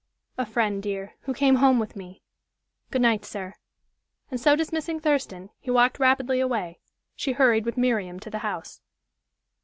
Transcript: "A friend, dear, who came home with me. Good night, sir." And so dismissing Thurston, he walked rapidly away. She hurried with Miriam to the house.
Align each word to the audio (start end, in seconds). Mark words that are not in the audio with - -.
"A 0.35 0.47
friend, 0.47 0.81
dear, 0.81 1.13
who 1.29 1.33
came 1.35 1.57
home 1.57 1.77
with 1.77 1.95
me. 1.95 2.23
Good 2.89 3.03
night, 3.03 3.23
sir." 3.23 3.53
And 4.31 4.39
so 4.39 4.55
dismissing 4.55 4.99
Thurston, 4.99 5.51
he 5.59 5.69
walked 5.69 5.99
rapidly 5.99 6.39
away. 6.39 6.79
She 7.15 7.33
hurried 7.33 7.65
with 7.65 7.77
Miriam 7.77 8.19
to 8.21 8.31
the 8.31 8.39
house. 8.39 8.81